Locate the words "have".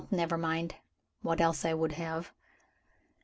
1.91-2.33